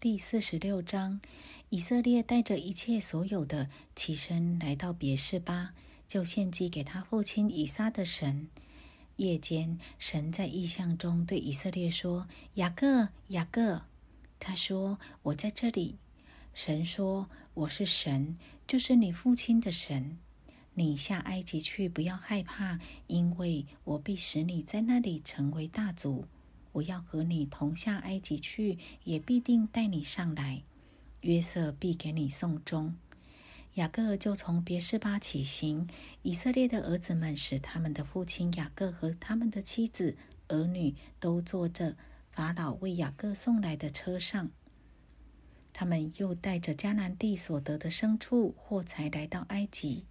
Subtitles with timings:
[0.00, 1.20] 第四十六章，
[1.70, 5.74] 以色列带着一切所有的起身来到别是巴，
[6.06, 8.46] 就献祭给他父亲以撒的神。
[9.16, 13.82] 夜间，神在异象中对以色列说：“雅各，雅各。”
[14.38, 15.96] 他说：“我在这里。”
[16.54, 20.16] 神说：“我是神，就是你父亲的神。
[20.74, 26.26] 你下埃及去，不要害怕，因为我必使你在那里成为大族。”
[26.78, 30.62] 我要和你同下埃及去，也必定带你上来。
[31.22, 32.94] 约瑟必给你送终。
[33.74, 35.88] 雅各就从别是巴起行。
[36.22, 40.16] 以色列的儿子们使他们的父亲雅各和他们的妻子、
[40.48, 41.96] 儿女都坐着
[42.30, 44.50] 法老为雅各送来的车上。
[45.72, 50.04] 他们又带着迦南地所得的牲畜、货财来到埃及。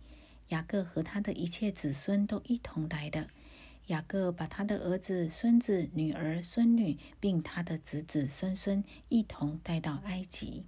[0.50, 3.28] 雅各和他的一切子孙都一同来了。
[3.88, 10.66] 雅各把他的儿子、孙子、女儿、孙女，并他的子子孙孙一同带到埃及。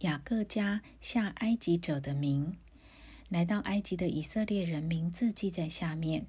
[0.00, 2.56] 雅各家下埃及者的名，
[3.28, 6.26] 来到埃及的以色列人名字记在下面。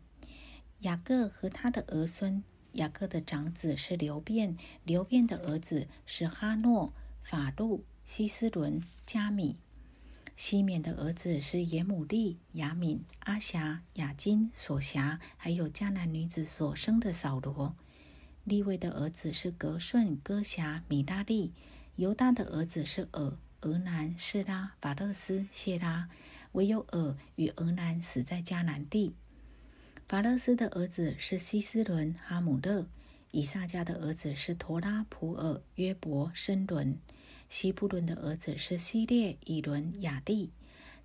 [0.79, 9.57] 雅各和他的儿孙，雅各的长子是流变，流变的儿子是哈诺、法路、希斯伦、加米。
[10.35, 17.75] 西缅的儿子是耶姆利、雅敏、阿霞、雅金、索霞，还有迦南女子所生的扫罗。
[18.43, 21.53] 利位的儿子是格顺、哥霞、米拉利。
[21.95, 26.09] 犹大的儿子是尔、俄南、示拉、法勒斯、谢拉。
[26.53, 29.13] 唯有尔与俄南死在迦南地。
[30.07, 32.87] 法勒斯的儿子是希斯伦、哈姆勒。
[33.31, 36.97] 以撒家的儿子是陀拉、普尔、约伯、申伦。
[37.53, 40.49] 希布伦的儿子是希列、以伦、雅利，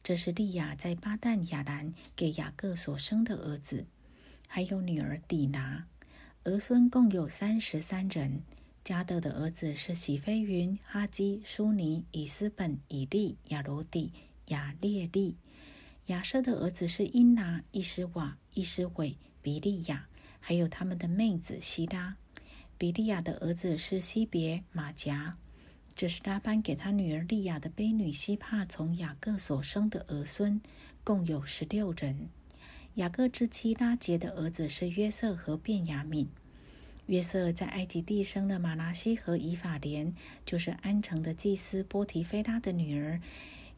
[0.02, 3.84] 这是利亚在巴旦亚兰给雅各所生的儿子，
[4.46, 5.86] 还有女儿底拿，
[6.44, 8.40] 儿孙共有三十三人。
[8.82, 14.10] 加德的儿子是喜飞云、哈基、舒尼、以斯本、以利、亚罗底、
[14.46, 15.36] 亚列利。
[16.06, 20.08] 亚瑟的儿子是因拿、伊斯瓦、伊斯韦、比利亚，
[20.40, 22.16] 还有他们的妹子希拉。
[22.78, 25.36] 比利亚的儿子是西别、马甲。
[25.98, 30.60] 这是拉班给他女儿利亚的卑女希帕从雅各所生的儿孙，
[31.02, 32.28] 共有十六人。
[32.94, 36.28] 雅各之妻拉杰的儿子是约瑟和卞雅敏。
[37.06, 40.14] 约瑟在埃及地生了马拉西和以法莲，
[40.46, 43.20] 就是安城的祭司波提菲拉的女儿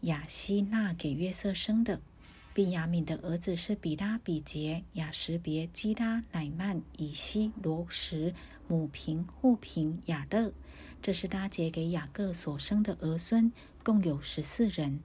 [0.02, 2.02] 雅西娜给约瑟生的。
[2.52, 8.34] 便雅敏的儿子是比拉、比杰、雅什别、基拉、乃曼、以西、罗什、
[8.66, 10.52] 母平、户平、雅勒。
[11.00, 13.52] 这是拉杰给雅各所生的儿孙，
[13.82, 15.00] 共有十四人。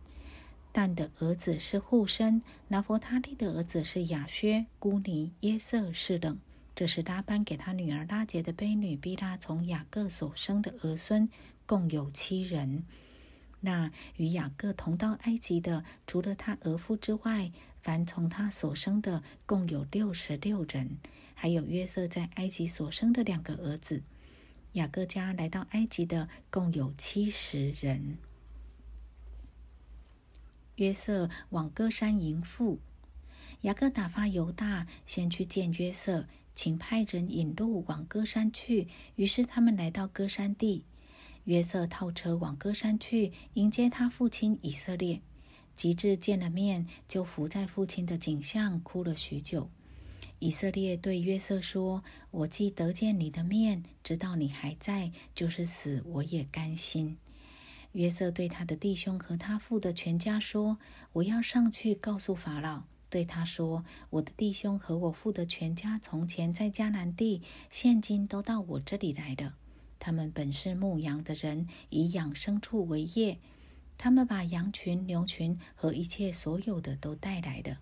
[0.72, 6.38] 但的儿子是户生，拿佛他利的儿子是雅薛、姑尼、耶瑟是等。
[6.76, 11.30] 这是拉班给他女儿拉杰的婢女毕拉从雅各所生的儿孙，
[11.66, 12.84] 共有七人。
[13.62, 17.52] 那与雅各同到埃及的，除了他儿妇之外，
[17.82, 20.98] 凡从他所生的，共有六十六人。
[21.38, 24.02] 还有约瑟在埃及所生的两个儿子。
[24.74, 28.18] 雅各家来到埃及的共有七十人。
[30.76, 32.80] 约瑟往歌山迎父，
[33.62, 38.88] 雅各打发犹大先去见约瑟，请派人引路往歌山去。
[39.16, 40.84] 于是他们来到歌山地，
[41.46, 45.22] 约瑟套车往歌山去迎接他父亲以色列。
[45.76, 49.70] 及至见了面，就伏在父亲的颈项哭了许久。
[50.40, 52.02] 以色列对约瑟说
[52.32, 57.18] ：“我既得见你的面，知道你还在，就是死我也甘心。”
[57.92, 60.78] 约瑟对他的弟兄和他父的全家说
[61.12, 69.56] ：“我要上去告诉法老，对他说：我的弟兄和我父的全家从前在迦南地，现今都到我这里来了。
[70.00, 73.40] 他们本是牧羊的人，以养牲畜为业。
[73.98, 77.80] 他们把羊群、牛群和一切所有的都带来了。”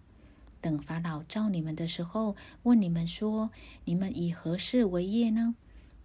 [0.62, 3.52] 等法老召你们的时候，问你们说
[3.84, 5.56] ：“你们以何事为业呢？”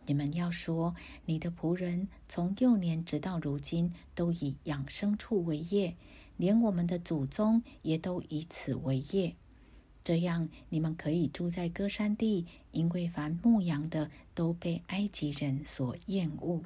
[0.06, 0.96] 你们要说
[1.26, 5.94] ：“你的仆人从幼年直到如今，都以养牲畜为业，
[6.36, 9.36] 连我们的祖宗也都以此为业。
[10.08, 16.62] 这样，你们可以住在歌山地，因为凡牧羊的都被埃及人所厌恶。”